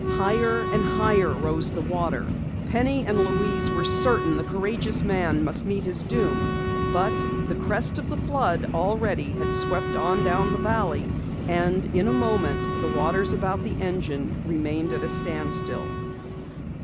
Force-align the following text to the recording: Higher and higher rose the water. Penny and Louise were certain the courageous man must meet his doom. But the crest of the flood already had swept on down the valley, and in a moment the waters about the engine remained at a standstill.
Higher 0.13 0.61
and 0.73 0.83
higher 0.83 1.29
rose 1.29 1.71
the 1.71 1.81
water. 1.81 2.25
Penny 2.71 3.05
and 3.05 3.19
Louise 3.19 3.69
were 3.69 3.85
certain 3.85 4.35
the 4.35 4.43
courageous 4.43 5.03
man 5.03 5.43
must 5.43 5.63
meet 5.63 5.83
his 5.83 6.01
doom. 6.01 6.89
But 6.91 7.15
the 7.47 7.53
crest 7.53 7.99
of 7.99 8.09
the 8.09 8.17
flood 8.17 8.71
already 8.73 9.25
had 9.33 9.53
swept 9.53 9.95
on 9.95 10.23
down 10.23 10.53
the 10.53 10.57
valley, 10.57 11.05
and 11.47 11.85
in 11.95 12.07
a 12.07 12.11
moment 12.13 12.81
the 12.81 12.97
waters 12.97 13.33
about 13.33 13.63
the 13.63 13.79
engine 13.79 14.43
remained 14.47 14.91
at 14.91 15.03
a 15.03 15.07
standstill. 15.09 15.85